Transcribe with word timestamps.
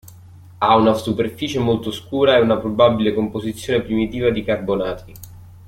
Ha 0.57 0.75
una 0.75 0.93
superficie 0.95 1.59
molto 1.59 1.91
scura 1.91 2.35
e 2.35 2.41
una 2.41 2.57
probabile 2.57 3.13
composizione 3.13 3.83
primitiva 3.83 4.31
di 4.31 4.43
carbonati. 4.43 5.13